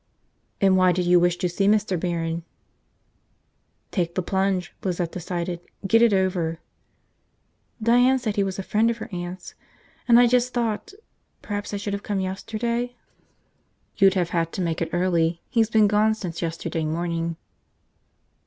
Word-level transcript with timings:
"And 0.59 0.75
why 0.77 0.91
did 0.93 1.05
you 1.05 1.19
wish 1.19 1.37
to 1.37 1.47
see 1.47 1.67
Mr. 1.67 1.99
Barron?" 1.99 2.43
Take 3.91 4.15
the 4.15 4.23
plunge, 4.23 4.73
Lizette 4.83 5.11
decided, 5.11 5.61
get 5.85 6.01
it 6.01 6.11
over. 6.11 6.59
"Diane 7.83 8.17
said 8.17 8.35
he 8.35 8.43
was 8.43 8.57
a 8.57 8.63
friend 8.63 8.89
of 8.89 8.97
her 8.97 9.09
aunt's, 9.11 9.53
and 10.07 10.19
I 10.19 10.25
just 10.25 10.55
thought... 10.55 10.91
perhaps 11.43 11.71
I 11.71 11.77
should 11.77 11.93
have 11.93 12.01
come 12.01 12.19
yesterday?" 12.19 12.95
"You'd 13.97 14.15
have 14.15 14.29
had 14.31 14.51
to 14.53 14.61
make 14.61 14.81
it 14.81 14.89
early. 14.91 15.43
He's 15.51 15.69
been 15.69 15.85
gone 15.85 16.15
since 16.15 16.41
yesterday 16.41 16.83
morning." 16.85 17.35